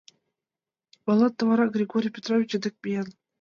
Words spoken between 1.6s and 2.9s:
Григорий Петрович дек